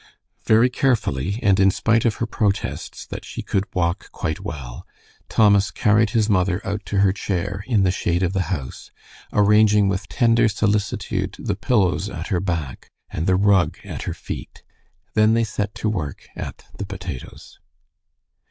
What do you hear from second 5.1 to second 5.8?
Thomas